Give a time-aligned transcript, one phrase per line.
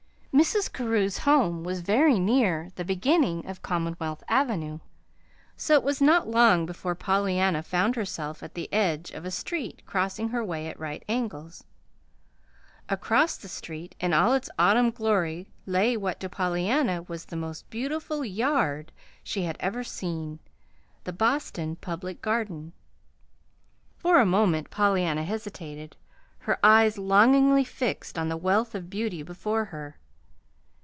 [0.33, 0.71] Mrs.
[0.71, 4.79] Carew's home was very near the beginning of Commonwealth Avenue,
[5.57, 9.83] so it was not long before Pollyanna found herself at the edge of a street
[9.85, 11.65] crossing her way at right angles.
[12.87, 17.69] Across the street, in all its autumn glory, lay what to Pollyanna was the most
[17.69, 18.93] beautiful "yard"
[19.25, 20.39] she had ever seen
[21.03, 22.71] the Boston Public Garden.
[23.97, 25.97] For a moment Pollyanna hesitated,
[26.39, 29.97] her eyes longingly fixed on the wealth of beauty before her.